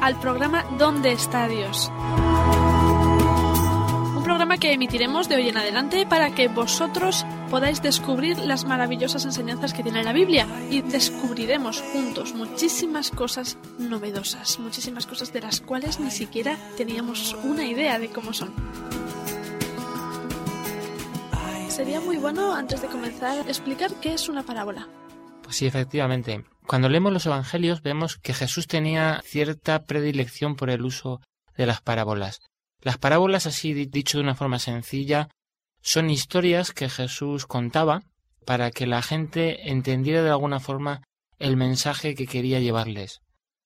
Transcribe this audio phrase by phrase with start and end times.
[0.00, 1.90] Al programa ¿Dónde está Dios?
[4.16, 9.24] Un programa que emitiremos de hoy en adelante para que vosotros podáis descubrir las maravillosas
[9.24, 15.60] enseñanzas que tiene la Biblia y descubriremos juntos muchísimas cosas novedosas, muchísimas cosas de las
[15.60, 18.52] cuales ni siquiera teníamos una idea de cómo son.
[21.68, 24.88] Sería muy bueno, antes de comenzar, explicar qué es una parábola.
[25.42, 26.44] Pues sí, efectivamente.
[26.68, 31.22] Cuando leemos los Evangelios vemos que Jesús tenía cierta predilección por el uso
[31.56, 32.42] de las parábolas.
[32.82, 35.30] Las parábolas, así dicho de una forma sencilla,
[35.80, 38.02] son historias que Jesús contaba
[38.44, 41.02] para que la gente entendiera de alguna forma
[41.38, 43.22] el mensaje que quería llevarles.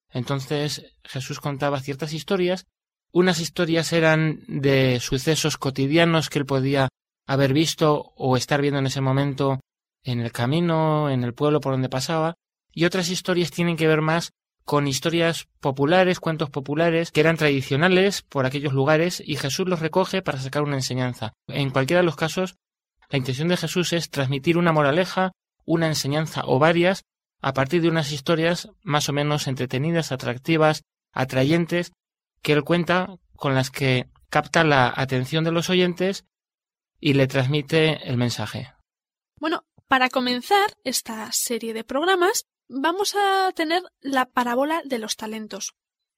[0.08, 2.66] Entonces Jesús contaba ciertas historias,
[3.10, 6.88] unas historias eran de sucesos cotidianos que él podía
[7.26, 9.58] haber visto o estar viendo en ese momento
[10.04, 12.36] en el camino, en el pueblo por donde pasaba,
[12.72, 14.32] y otras historias tienen que ver más
[14.64, 20.22] con historias populares, cuentos populares, que eran tradicionales por aquellos lugares, y Jesús los recoge
[20.22, 21.32] para sacar una enseñanza.
[21.48, 22.56] En cualquiera de los casos,
[23.10, 25.32] la intención de Jesús es transmitir una moraleja,
[25.64, 27.04] una enseñanza o varias,
[27.40, 31.92] a partir de unas historias más o menos entretenidas, atractivas, atrayentes,
[32.40, 36.24] que él cuenta con las que capta la atención de los oyentes
[37.00, 38.72] y le transmite el mensaje.
[39.38, 45.74] Bueno, para comenzar esta serie de programas, vamos a tener la parábola de los talentos.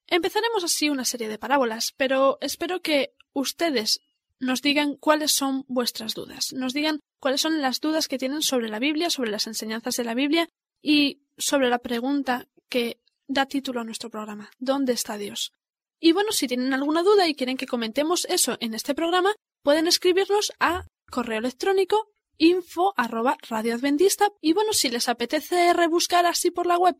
[0.07, 3.99] Empezaremos así una serie de parábolas, pero espero que ustedes
[4.39, 8.69] nos digan cuáles son vuestras dudas, nos digan cuáles son las dudas que tienen sobre
[8.69, 10.49] la Biblia, sobre las enseñanzas de la Biblia
[10.81, 15.53] y sobre la pregunta que da título a nuestro programa, ¿dónde está Dios?
[15.99, 19.33] Y bueno, si tienen alguna duda y quieren que comentemos eso en este programa,
[19.63, 26.49] pueden escribirnos a correo electrónico info arroba radioadventista y bueno, si les apetece rebuscar así
[26.51, 26.95] por la web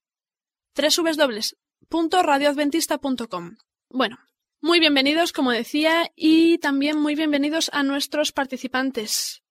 [0.75, 3.57] www.radioadventista.com.
[3.89, 4.17] Bueno,
[4.61, 9.43] muy bienvenidos, como decía, y también muy bienvenidos a nuestros participantes.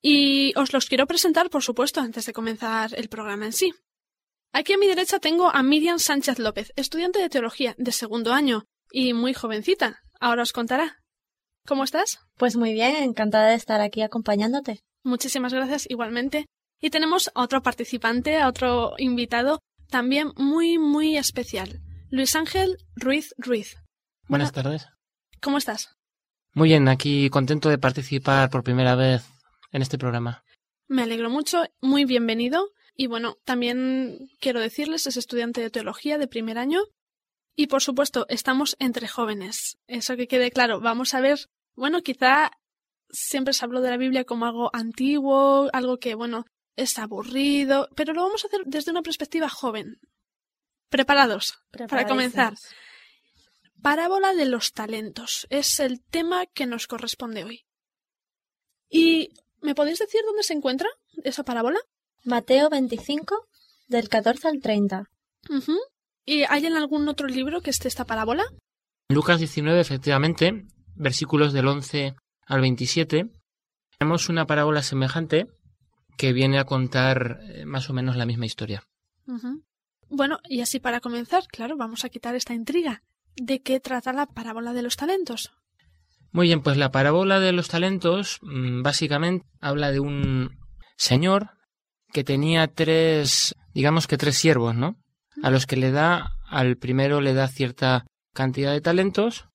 [0.00, 3.72] Y os los quiero presentar, por supuesto, antes de comenzar el programa en sí.
[4.52, 8.64] Aquí a mi derecha tengo a Miriam Sánchez López, estudiante de teología de segundo año
[8.90, 10.00] y muy jovencita.
[10.20, 10.98] Ahora os contará.
[11.66, 12.18] ¿Cómo estás?
[12.36, 14.82] Pues muy bien, encantada de estar aquí acompañándote.
[15.04, 16.46] Muchísimas gracias igualmente.
[16.80, 21.80] Y tenemos a otro participante, a otro invitado, también muy, muy especial.
[22.10, 23.76] Luis Ángel Ruiz Ruiz.
[24.28, 24.88] Buenas tardes.
[25.40, 25.96] ¿Cómo estás?
[26.54, 29.24] Muy bien, aquí contento de participar por primera vez
[29.70, 30.44] en este programa.
[30.88, 32.70] Me alegro mucho, muy bienvenido.
[32.94, 36.82] Y bueno, también quiero decirles, es estudiante de teología de primer año.
[37.56, 39.78] Y por supuesto, estamos entre jóvenes.
[39.86, 40.80] Eso que quede claro.
[40.80, 42.50] Vamos a ver, bueno, quizá
[43.12, 46.46] siempre se habló de la Biblia como algo antiguo, algo que, bueno,
[46.76, 50.00] es aburrido, pero lo vamos a hacer desde una perspectiva joven.
[50.88, 51.58] ¿Preparados?
[51.88, 52.54] Para comenzar.
[53.80, 57.64] Parábola de los talentos es el tema que nos corresponde hoy.
[58.88, 59.30] ¿Y
[59.60, 60.88] me podéis decir dónde se encuentra
[61.24, 61.80] esa parábola?
[62.24, 63.48] Mateo 25,
[63.88, 65.04] del 14 al 30.
[66.24, 68.44] ¿Y hay en algún otro libro que esté esta parábola?
[69.08, 72.14] Lucas 19, efectivamente, versículos del 11
[72.52, 73.30] al 27,
[73.98, 75.46] tenemos una parábola semejante
[76.18, 78.84] que viene a contar eh, más o menos la misma historia.
[80.10, 83.02] Bueno, y así para comenzar, claro, vamos a quitar esta intriga.
[83.36, 85.50] ¿De qué trata la parábola de los talentos?
[86.30, 90.58] Muy bien, pues la parábola de los talentos mm, básicamente habla de un
[90.98, 91.52] señor
[92.12, 94.96] que tenía tres, digamos que tres siervos, ¿no?
[95.42, 98.04] A los que le da, al primero le da cierta
[98.34, 99.46] cantidad de talentos,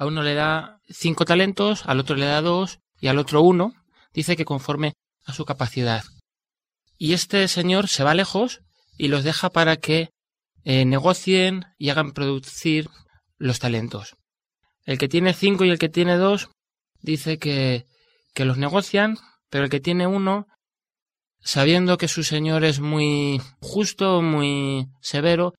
[0.00, 3.74] a uno le da cinco talentos, al otro le da dos y al otro uno,
[4.14, 4.94] dice que conforme
[5.26, 6.02] a su capacidad.
[6.96, 8.62] Y este señor se va lejos
[8.96, 10.08] y los deja para que
[10.64, 12.88] eh, negocien y hagan producir
[13.36, 14.16] los talentos.
[14.86, 16.48] El que tiene cinco y el que tiene dos
[17.02, 17.84] dice que,
[18.32, 19.18] que los negocian,
[19.50, 20.46] pero el que tiene uno,
[21.40, 25.52] sabiendo que su señor es muy justo, muy severo,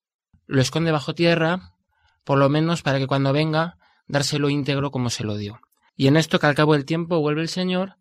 [0.48, 1.76] lo esconde bajo tierra,
[2.24, 3.78] por lo menos para que cuando venga
[4.12, 5.60] dárselo íntegro como se lo dio.
[5.96, 7.96] Y en esto que al cabo del tiempo vuelve el Señor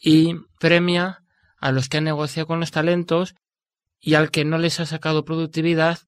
[0.00, 1.24] y premia
[1.58, 3.34] a los que han negociado con los talentos
[4.00, 6.00] y al que no les ha sacado productividad,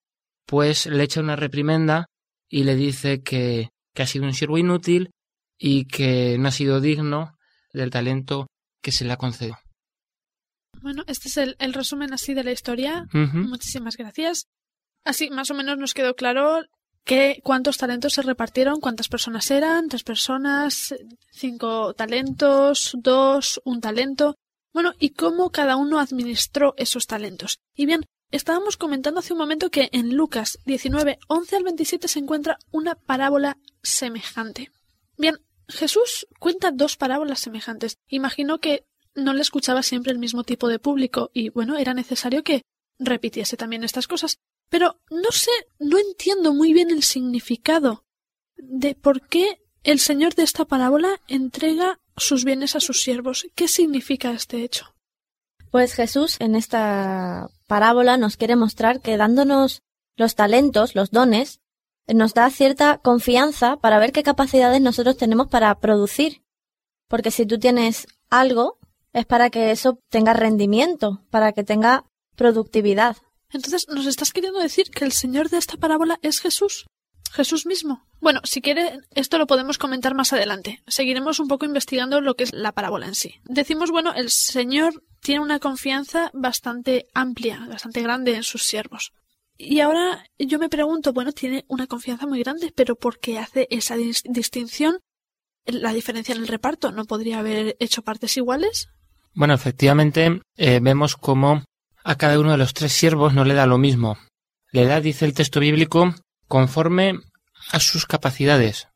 [0.47, 2.07] pues le echa una reprimenda
[2.49, 5.11] y le dice que, que ha sido un siervo inútil
[5.59, 7.37] y que no ha sido digno
[7.73, 8.49] del talento
[8.83, 9.59] que se le ha concedido.
[10.83, 13.07] Bueno, este es el, el resumen así de la historia.
[13.13, 14.47] Muchísimas gracias.
[15.05, 16.63] Así, más o menos nos quedó claro
[17.05, 20.95] que cuántos talentos se repartieron, cuántas personas eran, tres personas,
[21.31, 24.37] cinco talentos, dos, un talento.
[24.73, 27.59] Bueno, y cómo cada uno administró esos talentos.
[27.75, 32.19] Y bien, estábamos comentando hace un momento que en Lucas 19, 11 al 27 se
[32.19, 34.73] encuentra una parábola semejante.
[35.17, 37.97] Bien, Jesús cuenta dos parábolas semejantes.
[38.09, 38.85] Imagino que
[39.15, 42.63] no le escuchaba siempre el mismo tipo de público y bueno, era necesario que
[42.99, 44.39] repitiese también estas cosas.
[44.69, 48.05] Pero no sé, no entiendo muy bien el significado
[48.57, 53.47] de por qué el Señor de esta parábola entrega sus bienes a sus siervos.
[53.55, 54.95] ¿Qué significa este hecho?
[55.71, 59.83] Pues Jesús en esta parábola nos quiere mostrar que dándonos
[60.17, 61.61] los talentos, los dones,
[62.07, 66.45] nos da cierta confianza para ver qué capacidades nosotros tenemos para producir.
[67.09, 68.79] Porque si tú tienes algo,
[69.13, 72.05] es para que eso tenga rendimiento, para que tenga
[72.37, 73.17] productividad.
[73.55, 76.87] Entonces, ¿nos estás queriendo decir que el Señor de esta parábola es Jesús?
[77.33, 78.07] Jesús mismo.
[78.21, 80.83] Bueno, si quiere, esto lo podemos comentar más adelante.
[80.87, 83.37] Seguiremos un poco investigando lo que es la parábola en sí.
[83.45, 89.13] Decimos, bueno, el Señor tiene una confianza bastante amplia, bastante grande en sus siervos.
[89.57, 93.69] Y ahora yo me pregunto, bueno, tiene una confianza muy grande, pero ¿por qué hace
[93.71, 94.99] esa dis- distinción?
[95.65, 98.89] La diferencia en el reparto, ¿no podría haber hecho partes iguales?
[99.33, 101.65] Bueno, efectivamente, eh, vemos cómo
[102.05, 104.19] a cada uno de los tres siervos no le da lo mismo.
[104.71, 106.15] Le da, dice el texto bíblico,
[106.47, 107.19] conforme
[107.73, 108.89] a sus capacidades,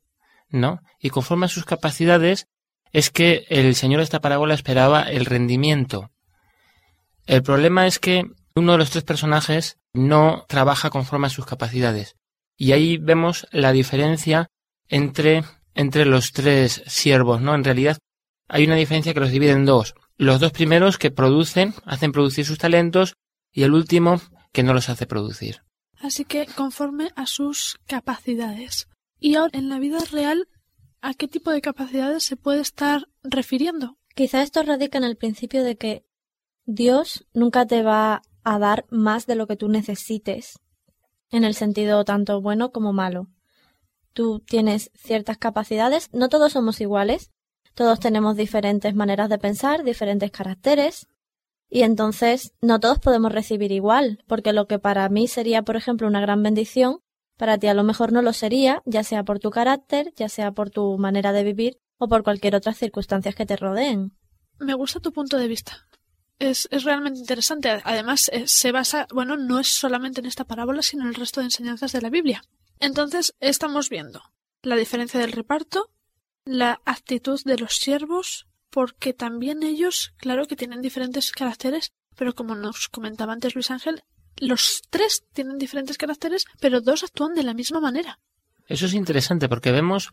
[0.50, 0.80] ¿no?
[1.00, 2.46] Y conforme a sus capacidades
[2.92, 6.10] es que el Señor de esta parábola esperaba el rendimiento.
[7.26, 8.24] El problema es que
[8.54, 12.16] uno de los tres personajes no trabaja conforme a sus capacidades.
[12.56, 14.48] Y ahí vemos la diferencia
[14.88, 15.44] entre,
[15.74, 17.54] entre los tres siervos, ¿no?
[17.54, 17.98] En realidad
[18.48, 19.94] hay una diferencia que los divide en dos.
[20.18, 23.14] Los dos primeros que producen, hacen producir sus talentos,
[23.52, 24.20] y el último
[24.52, 25.62] que no los hace producir.
[26.00, 28.88] Así que conforme a sus capacidades.
[29.20, 30.48] Y ahora, en la vida real,
[31.00, 33.96] ¿a qué tipo de capacidades se puede estar refiriendo?
[34.16, 36.04] Quizá esto radica en el principio de que
[36.64, 40.58] Dios nunca te va a dar más de lo que tú necesites,
[41.30, 43.28] en el sentido tanto bueno como malo.
[44.14, 47.30] Tú tienes ciertas capacidades, no todos somos iguales,
[47.78, 51.06] todos tenemos diferentes maneras de pensar, diferentes caracteres,
[51.70, 56.08] y entonces no todos podemos recibir igual, porque lo que para mí sería, por ejemplo,
[56.08, 56.98] una gran bendición,
[57.36, 60.50] para ti a lo mejor no lo sería, ya sea por tu carácter, ya sea
[60.50, 64.10] por tu manera de vivir o por cualquier otra circunstancias que te rodeen.
[64.58, 65.86] Me gusta tu punto de vista.
[66.40, 67.80] Es, es realmente interesante.
[67.84, 71.38] Además, eh, se basa, bueno, no es solamente en esta parábola, sino en el resto
[71.38, 72.42] de enseñanzas de la Biblia.
[72.80, 74.20] Entonces, estamos viendo
[74.62, 75.92] la diferencia del reparto,
[76.48, 82.54] la actitud de los siervos, porque también ellos, claro que tienen diferentes caracteres, pero como
[82.54, 84.02] nos comentaba antes Luis Ángel,
[84.38, 88.18] los tres tienen diferentes caracteres, pero dos actúan de la misma manera.
[88.66, 90.12] Eso es interesante porque vemos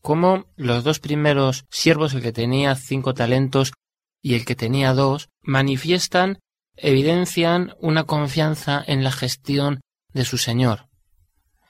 [0.00, 3.72] cómo los dos primeros siervos, el que tenía cinco talentos
[4.20, 6.40] y el que tenía dos, manifiestan,
[6.74, 9.80] evidencian una confianza en la gestión
[10.12, 10.88] de su Señor.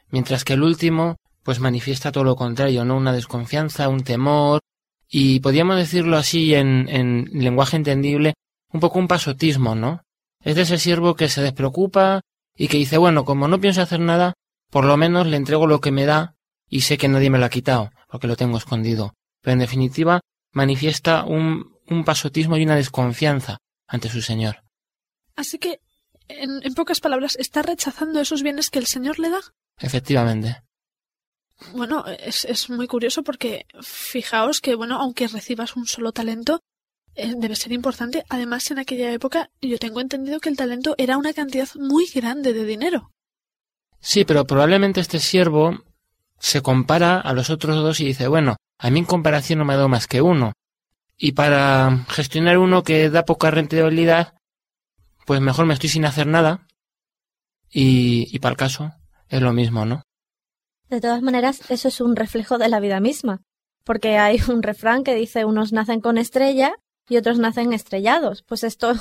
[0.09, 1.17] Mientras que el último,
[1.47, 2.97] pues manifiesta todo lo contrario, ¿no?
[2.97, 4.59] Una desconfianza, un temor,
[5.09, 8.35] y podríamos decirlo así en, en lenguaje entendible,
[8.73, 10.03] un poco un pasotismo, ¿no?
[10.43, 12.23] Es de ese siervo que se despreocupa
[12.57, 14.35] y que dice, bueno, como no pienso hacer nada,
[14.73, 16.35] por lo menos le entrego lo que me da
[16.69, 19.15] y sé que nadie me lo ha quitado, porque lo tengo escondido.
[19.41, 24.65] Pero en definitiva, manifiesta un, un pasotismo y una desconfianza ante su Señor.
[25.37, 25.79] Así que,
[26.27, 29.41] en, en pocas palabras, está rechazando esos bienes que el Señor le da.
[29.79, 30.66] Efectivamente.
[31.73, 36.61] Bueno, es, es muy curioso porque fijaos que, bueno, aunque recibas un solo talento,
[37.15, 38.25] eh, debe ser importante.
[38.29, 42.53] Además, en aquella época yo tengo entendido que el talento era una cantidad muy grande
[42.53, 43.11] de dinero.
[44.01, 45.83] Sí, pero probablemente este siervo
[46.39, 49.73] se compara a los otros dos y dice, bueno, a mí en comparación no me
[49.73, 50.53] ha dado más que uno.
[51.17, 54.35] Y para gestionar uno que da poca rentabilidad,
[55.25, 56.67] pues mejor me estoy sin hacer nada.
[57.71, 58.93] Y, y para el caso,
[59.29, 60.03] es lo mismo, ¿no?
[60.89, 63.43] De todas maneras, eso es un reflejo de la vida misma,
[63.85, 66.77] porque hay un refrán que dice unos nacen con estrella
[67.09, 68.43] y otros nacen estrellados.
[68.43, 68.95] Pues esto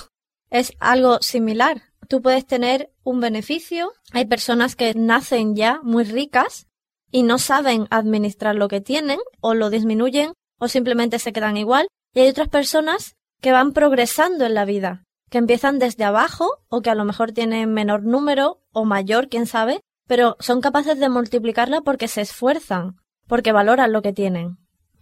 [0.50, 1.84] es algo similar.
[2.08, 6.68] Tú puedes tener un beneficio, hay personas que nacen ya muy ricas
[7.12, 11.88] y no saben administrar lo que tienen o lo disminuyen o simplemente se quedan igual.
[12.14, 16.82] Y hay otras personas que van progresando en la vida, que empiezan desde abajo o
[16.82, 21.10] que a lo mejor tienen menor número o mayor, quién sabe, pero son capaces de
[21.10, 22.98] multiplicarla porque se esfuerzan,
[23.28, 24.58] porque valoran lo que tienen.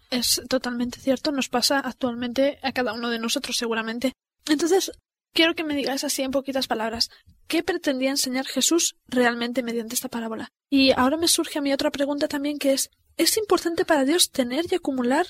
[0.09, 4.13] Es totalmente cierto, nos pasa actualmente a cada uno de nosotros seguramente.
[4.47, 4.91] Entonces,
[5.33, 7.09] quiero que me digas así en poquitas palabras,
[7.47, 10.49] ¿qué pretendía enseñar Jesús realmente mediante esta parábola?
[10.69, 14.29] Y ahora me surge a mí otra pregunta también que es, ¿es importante para Dios
[14.31, 15.27] tener y acumular?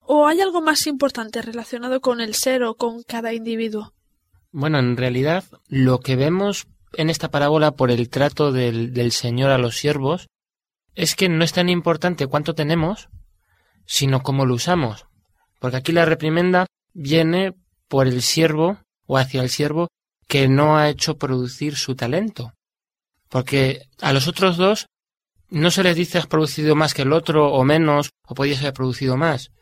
[0.00, 3.92] ¿O hay algo más importante relacionado con el ser o con cada individuo?
[4.52, 6.66] Bueno, en realidad lo que vemos
[6.96, 10.28] en esta parábola por el trato del, Señor a los siervos
[10.94, 13.08] es que no es tan importante cuánto tenemos,
[13.84, 15.06] sino cómo lo usamos.
[15.60, 17.54] Porque aquí la reprimenda viene
[17.88, 19.88] por el siervo o hacia el siervo
[20.26, 22.52] que no ha hecho producir su talento.
[23.28, 24.86] Porque a los otros dos
[25.48, 28.72] no se les dice has producido más que el otro o menos o podías haber
[28.72, 29.52] producido más.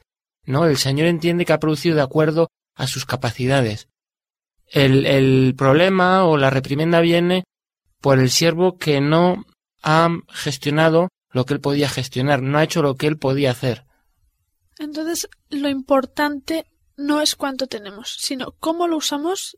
[0.45, 3.89] No, el Señor entiende que ha producido de acuerdo a sus capacidades.
[4.75, 7.45] El, el problema o la reprimenda viene
[8.01, 9.45] por el siervo que no
[9.85, 13.87] ha gestionado lo que él podía gestionar, no ha hecho lo que él podía hacer.
[14.79, 16.67] Entonces, lo importante
[16.97, 19.57] no es cuánto tenemos, sino cómo lo usamos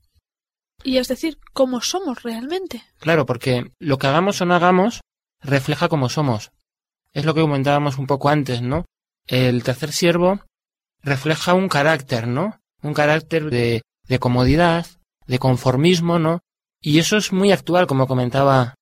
[0.85, 2.83] y es decir, cómo somos realmente.
[2.99, 5.01] Claro, porque lo que hagamos o no hagamos
[5.41, 6.53] refleja cómo somos.
[7.13, 8.85] Es lo que comentábamos un poco antes, ¿no?
[9.27, 10.41] El tercer siervo
[11.03, 12.61] refleja un carácter, ¿no?
[12.83, 14.87] Un carácter de, de comodidad,
[15.27, 16.41] de conformismo, ¿no?
[16.81, 18.75] Y eso es muy actual, como comentaba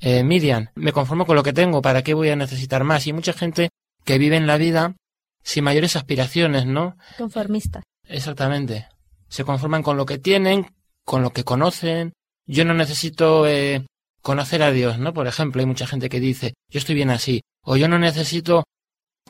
[0.00, 0.68] eh, Miriam.
[0.74, 3.06] Me conformo con lo que tengo, ¿para qué voy a necesitar más?
[3.06, 3.70] Y mucha gente
[4.04, 4.94] que vive en la vida
[5.42, 6.96] sin mayores aspiraciones, ¿no?
[7.18, 7.84] Conformistas.
[8.08, 8.88] Exactamente.
[9.28, 10.74] Se conforman con lo que tienen,
[11.04, 12.12] con lo que conocen.
[12.46, 13.86] Yo no necesito eh,
[14.22, 15.14] conocer a Dios, ¿no?
[15.14, 17.42] Por ejemplo, hay mucha gente que dice, yo estoy bien así.
[17.62, 18.64] O yo no necesito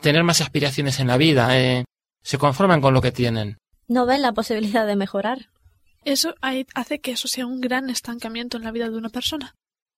[0.01, 1.57] tener más aspiraciones en la vida.
[1.59, 1.85] Eh,
[2.21, 3.57] se conforman con lo que tienen.
[3.87, 5.49] No ven la posibilidad de mejorar.
[6.07, 9.55] Eso hace que eso sea un gran estancamiento en la vida de una persona.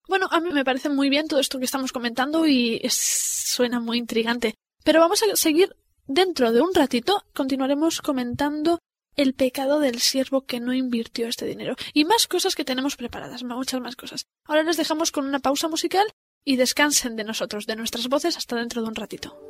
[0.07, 3.99] Bueno, a mí me parece muy bien todo esto que estamos comentando y suena muy
[3.99, 4.55] intrigante.
[4.83, 5.75] Pero vamos a seguir
[6.11, 8.79] Dentro de un ratito continuaremos comentando
[9.15, 13.43] el pecado del siervo que no invirtió este dinero y más cosas que tenemos preparadas,
[13.43, 14.25] muchas más cosas.
[14.47, 16.07] Ahora les dejamos con una pausa musical
[16.43, 19.48] y descansen de nosotros, de nuestras voces, hasta dentro de un ratito.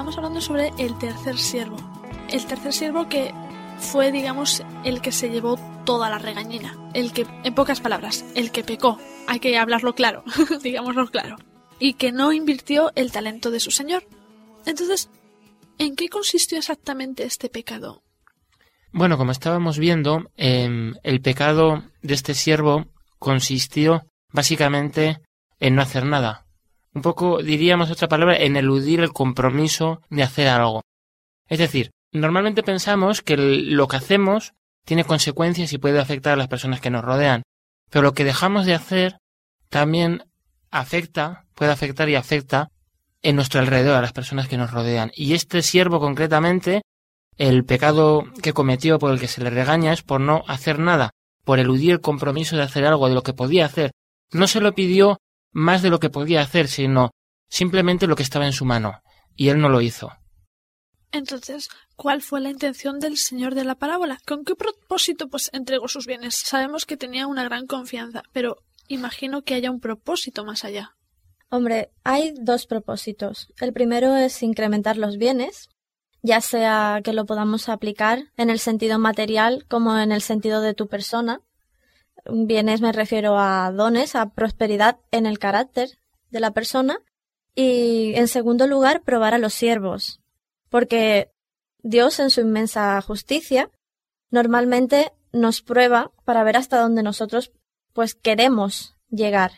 [0.00, 1.76] Estábamos hablando sobre el tercer siervo.
[2.30, 3.34] El tercer siervo que
[3.78, 6.74] fue, digamos, el que se llevó toda la regañina.
[6.94, 8.98] El que, en pocas palabras, el que pecó.
[9.28, 10.24] Hay que hablarlo claro,
[10.62, 11.36] digámoslo claro.
[11.78, 14.04] Y que no invirtió el talento de su señor.
[14.64, 15.10] Entonces,
[15.76, 18.02] ¿en qué consistió exactamente este pecado?
[18.92, 22.86] Bueno, como estábamos viendo, em, el pecado de este siervo
[23.18, 25.18] consistió básicamente
[25.58, 26.46] en no hacer nada.
[26.92, 30.82] Un poco, diríamos otra palabra, en eludir el compromiso de hacer algo.
[31.48, 34.52] Es decir, normalmente pensamos que lo que hacemos
[34.84, 37.42] tiene consecuencias y puede afectar a las personas que nos rodean,
[37.90, 39.18] pero lo que dejamos de hacer
[39.68, 40.24] también
[40.70, 42.70] afecta, puede afectar y afecta
[43.22, 45.10] en nuestro alrededor a las personas que nos rodean.
[45.14, 46.82] Y este siervo concretamente,
[47.36, 51.10] el pecado que cometió por el que se le regaña es por no hacer nada,
[51.44, 53.92] por eludir el compromiso de hacer algo de lo que podía hacer.
[54.32, 55.18] No se lo pidió
[55.52, 57.10] más de lo que podía hacer, sino
[57.48, 59.02] simplemente lo que estaba en su mano,
[59.36, 60.12] y él no lo hizo.
[61.12, 64.18] Entonces, ¿cuál fue la intención del señor de la parábola?
[64.26, 66.36] ¿Con qué propósito pues entregó sus bienes?
[66.36, 70.94] Sabemos que tenía una gran confianza, pero imagino que haya un propósito más allá.
[71.48, 73.52] Hombre, hay dos propósitos.
[73.60, 75.68] El primero es incrementar los bienes,
[76.22, 80.74] ya sea que lo podamos aplicar en el sentido material como en el sentido de
[80.74, 81.40] tu persona.
[82.24, 85.90] Bienes me refiero a dones, a prosperidad en el carácter
[86.30, 86.98] de la persona.
[87.54, 90.20] Y en segundo lugar, probar a los siervos,
[90.68, 91.30] porque
[91.82, 93.70] Dios en su inmensa justicia
[94.30, 97.52] normalmente nos prueba para ver hasta dónde nosotros
[97.92, 99.52] pues queremos llegar.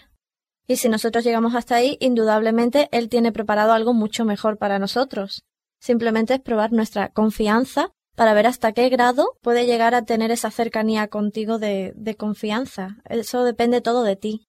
[0.67, 5.45] Y si nosotros llegamos hasta ahí, indudablemente Él tiene preparado algo mucho mejor para nosotros.
[5.81, 10.53] Simplemente es probar nuestra confianza para ver hasta qué grado puede llegar a tener esa
[10.53, 12.99] cercanía contigo de, confianza.
[13.05, 14.47] Eso depende todo de ti.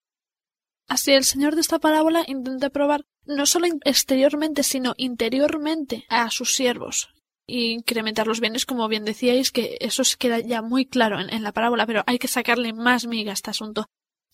[0.88, 6.54] Así el Señor de esta parábola intenta probar no solo exteriormente, sino interiormente a sus
[6.54, 7.16] siervos.
[7.48, 11.34] Y incrementar los bienes, como bien decíais, que eso se queda ya muy claro en,
[11.34, 13.88] en la parábola, pero hay que sacarle más miga a este asunto.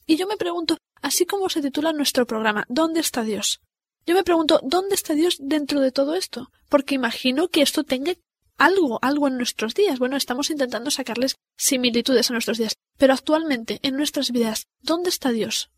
[0.05, 3.61] Y yo me pregunto, así como se titula nuestro programa, ¿Dónde está Dios?
[4.05, 6.51] Yo me pregunto, ¿dónde está Dios dentro de todo esto?
[6.67, 8.15] Porque imagino que esto tenga
[8.59, 9.97] algo, algo en nuestros días.
[9.97, 12.75] Bueno, estamos intentando sacarles similitudes a nuestros días.
[12.97, 15.71] Pero actualmente, en nuestras vidas, ¿dónde está Dios?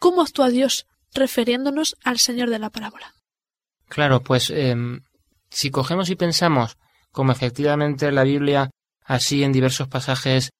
[0.00, 3.14] ¿Cómo actúa Dios refiriéndonos al Señor de la parábola?
[3.88, 5.02] Claro, pues em,
[5.50, 6.78] si cogemos y pensamos
[7.12, 8.70] como efectivamente la Biblia
[9.04, 10.50] así en diversos pasajes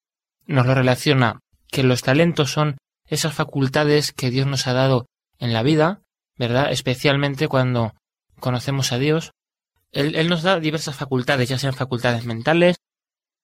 [0.46, 5.06] nos lo relaciona, que los talentos son esas facultades que Dios nos ha dado
[5.38, 6.02] en la vida,
[6.36, 6.70] ¿verdad?
[6.70, 7.94] Especialmente cuando
[8.40, 9.32] conocemos a Dios.
[9.94, 12.76] Él, nos da diversas facultades, ya sean facultades mentales,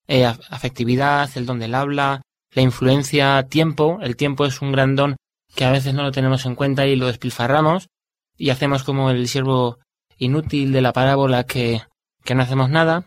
[0.08, 3.98] eh, afectividad, el don del habla, la influencia, tiempo.
[4.02, 5.16] El tiempo es un gran don
[5.54, 7.88] que a veces no lo tenemos en cuenta y lo despilfarramos
[8.36, 9.78] y hacemos como el siervo
[10.18, 11.82] inútil de la parábola que,
[12.24, 13.04] que no hacemos nada.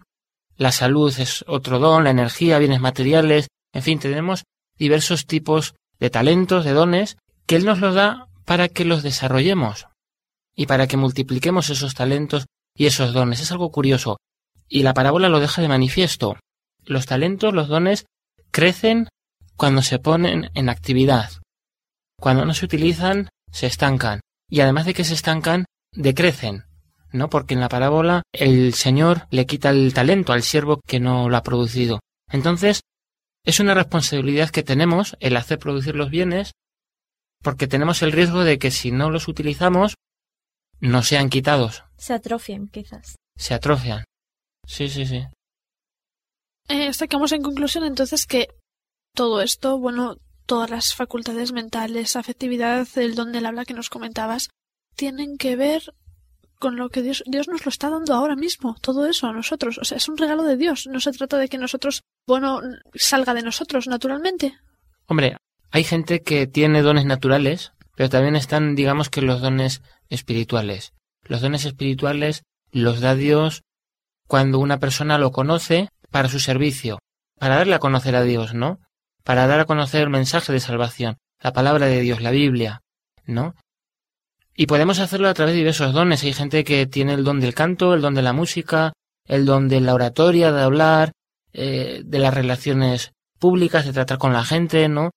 [0.55, 4.43] La salud es otro don, la energía, bienes materiales, en fin, tenemos
[4.77, 9.87] diversos tipos de talentos, de dones, que Él nos los da para que los desarrollemos
[10.55, 13.41] y para que multipliquemos esos talentos y esos dones.
[13.41, 14.17] Es algo curioso.
[14.67, 16.37] Y la parábola lo deja de manifiesto.
[16.85, 18.05] Los talentos, los dones,
[18.51, 19.07] crecen
[19.55, 21.31] cuando se ponen en actividad.
[22.19, 24.21] Cuando no se utilizan, se estancan.
[24.49, 26.63] Y además de que se estancan, decrecen.
[27.11, 27.29] ¿No?
[27.29, 31.37] Porque en la parábola el Señor le quita el talento al siervo que no lo
[31.37, 31.99] ha producido.
[32.31, 32.81] Entonces,
[33.45, 36.53] es una responsabilidad que tenemos el hacer producir los bienes
[37.43, 39.95] porque tenemos el riesgo de que si no los utilizamos,
[40.83, 41.83] no sean quitados.
[41.97, 43.15] Se atrofian, quizás.
[43.37, 44.03] Se atrofian.
[44.67, 45.23] Sí, sí, sí.
[46.67, 48.49] Eh, sacamos en conclusión entonces que
[49.15, 54.49] todo esto, bueno, todas las facultades mentales, afectividad, el don del habla que nos comentabas,
[54.95, 55.93] tienen que ver
[56.59, 59.77] con lo que Dios, Dios nos lo está dando ahora mismo, todo eso a nosotros.
[59.77, 60.87] O sea, es un regalo de Dios.
[60.87, 62.61] No se trata de que nosotros, bueno,
[62.93, 64.57] salga de nosotros naturalmente.
[65.07, 65.37] Hombre,
[65.71, 70.93] hay gente que tiene dones naturales, pero también están, digamos que los dones espirituales.
[71.23, 73.63] Los dones espirituales los da Dios
[74.27, 76.99] cuando una persona lo conoce para su servicio,
[77.39, 78.79] para darle a conocer a Dios, ¿no?
[79.23, 82.81] Para dar a conocer el mensaje de salvación, la palabra de Dios, la Biblia,
[83.25, 83.55] ¿no?
[84.55, 86.23] Y podemos hacerlo a través de diversos dones.
[86.23, 88.93] Hay gente que tiene el don del canto, el don de la música,
[89.25, 91.11] el don de la oratoria, de hablar,
[91.53, 95.11] eh, de las relaciones públicas, de tratar con la gente, ¿no?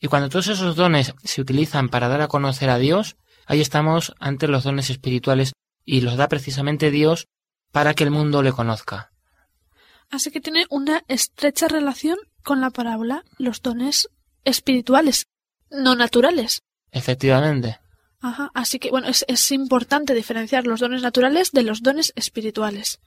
[0.00, 3.16] Y cuando todos esos dones se utilizan para dar a conocer a Dios,
[3.48, 5.52] ahí estamos ante los dones espirituales
[5.84, 7.26] y los da precisamente Dios
[7.72, 9.10] para que el mundo le conozca.
[10.10, 14.08] Así que tiene una estrecha relación con la parábola, los dones
[14.44, 15.26] espirituales,
[15.70, 16.62] no naturales.
[16.92, 17.80] Efectivamente.
[18.20, 23.00] Ajá, así que bueno, es, es importante diferenciar los dones naturales de los dones espirituales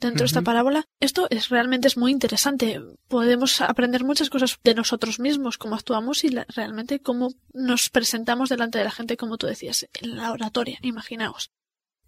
[0.00, 0.84] dentro de esta parábola.
[1.00, 2.80] Esto es realmente es muy interesante.
[3.08, 8.78] Podemos aprender muchas cosas de nosotros mismos, cómo actuamos y realmente cómo nos presentamos delante
[8.78, 11.50] de la gente, como tú decías, en la oratoria, imaginaos.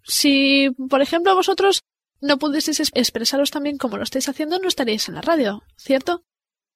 [0.03, 1.81] Si, por ejemplo, vosotros
[2.21, 6.23] no pudieseis expresaros también como lo estáis haciendo, no estaríais en la radio, ¿cierto?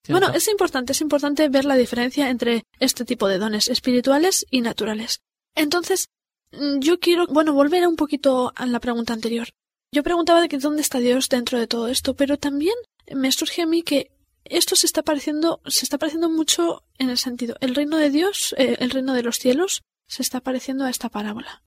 [0.09, 4.59] Bueno, es importante, es importante ver la diferencia entre este tipo de dones espirituales y
[4.59, 5.21] naturales.
[5.55, 6.09] Entonces,
[6.51, 9.49] mm, yo quiero, bueno, volver un poquito a la pregunta anterior.
[9.93, 12.73] Yo preguntaba de que dónde está Dios dentro de todo esto, pero también
[13.13, 14.11] me surge a mí que
[14.43, 18.55] esto se está pareciendo, se está pareciendo mucho en el sentido, el reino de Dios,
[18.57, 21.61] eh, el reino de los cielos, se está pareciendo a esta parábola.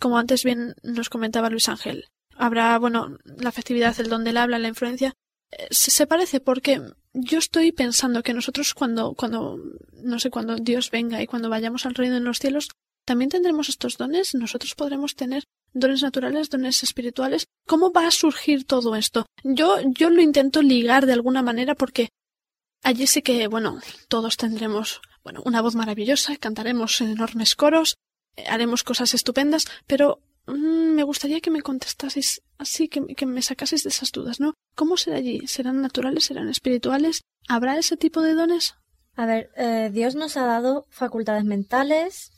[0.00, 2.06] Como antes bien nos comentaba Luis Ángel.
[2.34, 5.14] Habrá, bueno, la festividad, el don del habla, la influencia.
[5.52, 9.56] Eh, se, se parece porque yo estoy pensando que nosotros cuando, cuando,
[9.92, 12.70] no sé, cuando Dios venga y cuando vayamos al reino de los cielos,
[13.04, 15.44] también tendremos estos dones, nosotros podremos tener
[15.78, 17.46] dones naturales, dones espirituales.
[17.66, 19.26] ¿Cómo va a surgir todo esto?
[19.42, 22.08] Yo, yo lo intento ligar de alguna manera porque
[22.82, 27.96] allí sí que, bueno, todos tendremos, bueno, una voz maravillosa, cantaremos enormes coros,
[28.36, 33.42] eh, haremos cosas estupendas, pero mm, me gustaría que me contestaseis así, que, que, me
[33.42, 34.54] sacaseis de esas dudas, ¿no?
[34.74, 35.46] ¿Cómo será allí?
[35.46, 36.24] ¿Serán naturales?
[36.24, 37.22] ¿Serán espirituales?
[37.48, 38.74] ¿Habrá ese tipo de dones?
[39.14, 42.30] A ver, eh, Dios nos ha dado facultades mentales,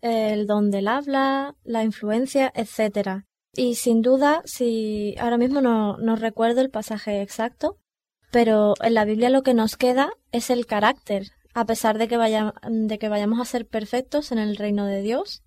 [0.00, 3.24] el don del habla, la influencia, etc.
[3.54, 7.78] Y sin duda, si ahora mismo no, recuerdo el pasaje exacto,
[8.30, 12.18] pero en la Biblia lo que nos queda es el carácter, a pesar de que,
[12.18, 15.42] de que vayamos a ser perfectos en el reino de Dios,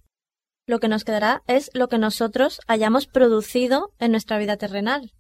[0.66, 5.14] lo que nos quedará es lo que nosotros hayamos producido en nuestra vida terrenal.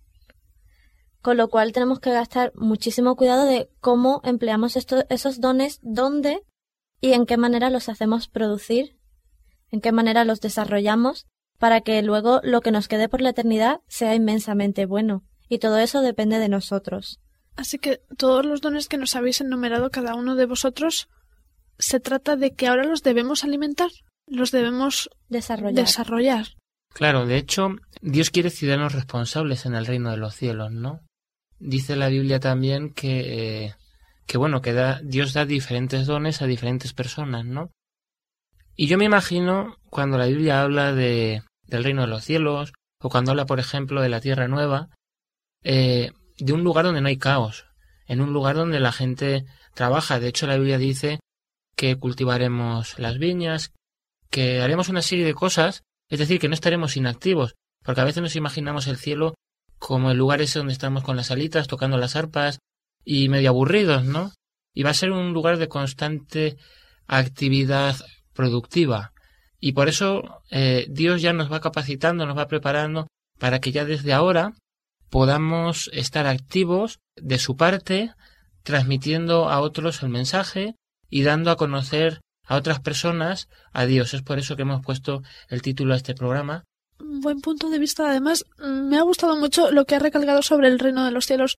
[1.22, 6.42] Con lo cual tenemos que gastar muchísimo cuidado de cómo empleamos esos dones, dónde
[7.00, 9.01] y en qué manera los hacemos producir
[9.72, 11.26] en qué manera los desarrollamos
[11.58, 15.24] para que luego lo que nos quede por la eternidad sea inmensamente bueno.
[15.48, 17.20] Y todo eso depende de nosotros.
[17.56, 21.10] Así que todos los dones que nos habéis enumerado cada uno de vosotros,
[21.78, 23.92] se trata de que ahora los debemos alimentar,
[24.28, 25.86] los debemos desarrollar.
[25.86, 26.48] desarrollar.
[26.94, 31.02] Claro, de hecho, Dios quiere ciudadanos responsables en el reino de los cielos, ¿no?
[31.60, 33.76] Dice la Biblia también que, eh,
[34.26, 37.70] que bueno, que da, Dios da diferentes dones a diferentes personas, ¿no?
[38.76, 43.10] Y yo me imagino cuando la Biblia habla de, del reino de los cielos, o
[43.10, 44.90] cuando habla, por ejemplo, de la tierra nueva,
[45.64, 47.66] eh, de un lugar donde no hay caos,
[48.08, 50.20] en un lugar donde la gente trabaja.
[50.20, 51.20] De hecho, la Biblia dice
[51.76, 53.72] que cultivaremos las viñas,
[54.30, 58.22] que haremos una serie de cosas, es decir, que no estaremos inactivos, porque a veces
[58.22, 59.34] nos imaginamos el cielo
[59.80, 62.60] como el lugar ese donde estamos con las alitas, tocando las arpas
[63.04, 64.32] y medio aburridos, ¿no?
[64.74, 66.58] Y va a ser un lugar de constante
[67.08, 67.96] actividad
[68.34, 69.14] productiva.
[69.60, 73.08] Y por eso eh, Dios ya nos va capacitando, nos va preparando
[73.40, 74.54] para que ya desde ahora
[75.10, 78.14] podamos estar activos de su parte,
[78.64, 80.76] transmitiendo a otros el mensaje
[81.10, 84.14] y dando a conocer a otras personas a Dios.
[84.14, 86.64] Es por eso que hemos puesto el título a este programa.
[87.00, 88.10] Buen punto de vista.
[88.10, 91.58] Además, me ha gustado mucho lo que ha recalcado sobre el reino de los cielos,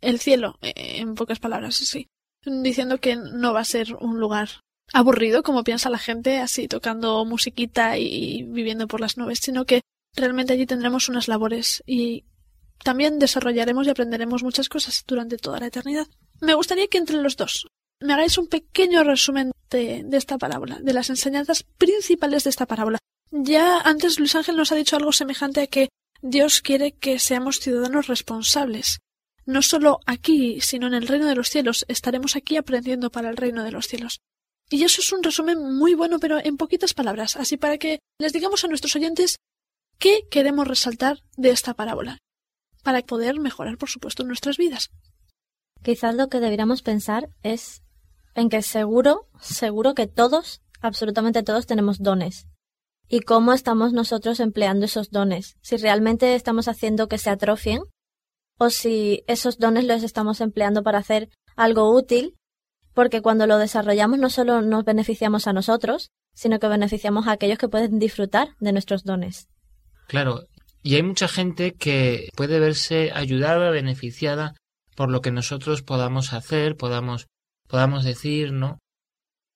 [0.00, 2.08] el cielo, eh, en pocas palabras, sí,
[2.44, 4.48] diciendo que no va a ser un lugar
[4.92, 9.82] aburrido como piensa la gente así tocando musiquita y viviendo por las nubes, sino que
[10.14, 12.24] realmente allí tendremos unas labores y
[12.82, 16.06] también desarrollaremos y aprenderemos muchas cosas durante toda la eternidad.
[16.40, 17.66] Me gustaría que entre los dos
[18.00, 22.98] me hagáis un pequeño resumen de, esta parábola, de las enseñanzas principales de esta parábola.
[23.30, 25.88] Ya antes Luis Ángel nos ha dicho algo semejante a que
[26.20, 28.98] Dios quiere que seamos ciudadanos responsables.
[29.46, 31.84] No solo aquí, sino en el reino de los cielos.
[31.88, 34.20] Estaremos aquí aprendiendo para el reino de los cielos.
[34.70, 38.32] Y eso es un resumen muy bueno, pero en poquitas palabras, así para que les
[38.32, 39.36] digamos a nuestros oyentes
[39.98, 42.18] qué queremos resaltar de esta parábola,
[42.82, 44.90] para poder mejorar, por supuesto, nuestras vidas.
[45.82, 47.82] Quizás lo que deberíamos pensar es
[48.34, 52.46] en que seguro, seguro que todos, absolutamente todos, tenemos dones.
[53.08, 55.56] Y cómo estamos nosotros empleando esos dones.
[55.60, 57.82] Si realmente estamos haciendo que se atrofien
[58.58, 62.36] o si esos dones los estamos empleando para hacer algo útil
[62.94, 67.58] porque cuando lo desarrollamos no solo nos beneficiamos a nosotros, sino que beneficiamos a aquellos
[67.58, 69.48] que pueden disfrutar de nuestros dones.
[70.08, 70.46] Claro,
[70.82, 74.54] y hay mucha gente que puede verse ayudada, beneficiada
[74.96, 77.26] por lo que nosotros podamos hacer, podamos,
[77.68, 78.78] podamos decir, ¿no?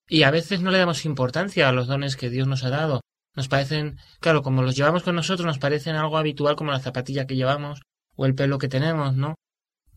[0.09, 3.01] Y a veces no le damos importancia a los dones que Dios nos ha dado.
[3.35, 7.27] Nos parecen, claro, como los llevamos con nosotros, nos parecen algo habitual como la zapatilla
[7.27, 7.83] que llevamos
[8.15, 9.35] o el pelo que tenemos, ¿no?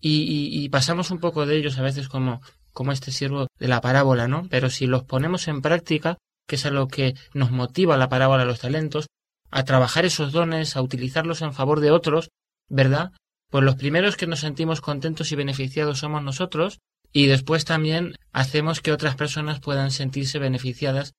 [0.01, 2.41] Y, y, pasamos un poco de ellos a veces como,
[2.73, 4.47] como este siervo de la parábola, ¿no?
[4.49, 8.45] Pero si los ponemos en práctica, que es a lo que nos motiva la parábola
[8.45, 9.07] los talentos,
[9.51, 12.29] a trabajar esos dones, a utilizarlos en favor de otros,
[12.67, 13.11] ¿verdad?
[13.49, 16.79] Pues los primeros que nos sentimos contentos y beneficiados somos nosotros,
[17.11, 21.13] y después también hacemos que otras personas puedan sentirse beneficiadas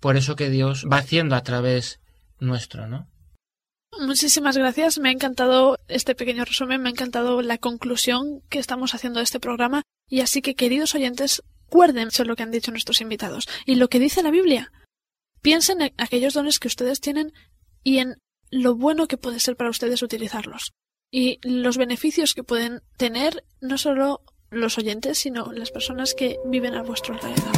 [0.00, 2.00] por eso que Dios va haciendo a través
[2.38, 3.08] nuestro, ¿no?
[4.00, 4.98] Muchísimas gracias.
[4.98, 9.24] Me ha encantado este pequeño resumen, me ha encantado la conclusión que estamos haciendo de
[9.24, 9.82] este programa.
[10.08, 13.98] Y así que, queridos oyentes, Acuérdense lo que han dicho nuestros invitados y lo que
[13.98, 14.72] dice la Biblia.
[15.42, 17.32] Piensen en aquellos dones que ustedes tienen
[17.82, 18.16] y en
[18.50, 20.72] lo bueno que puede ser para ustedes utilizarlos
[21.10, 26.74] y los beneficios que pueden tener no solo los oyentes, sino las personas que viven
[26.74, 27.52] a vuestro alrededor.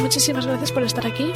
[0.00, 1.32] Muchísimas gracias por estar aquí.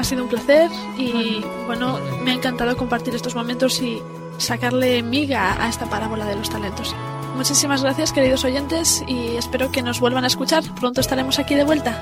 [0.00, 4.00] Ha sido un placer y bueno, me ha encantado compartir estos momentos y
[4.38, 6.96] sacarle miga a esta parábola de los talentos.
[7.36, 10.64] Muchísimas gracias queridos oyentes y espero que nos vuelvan a escuchar.
[10.80, 12.00] Pronto estaremos aquí de vuelta.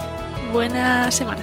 [0.53, 1.43] Buena semana.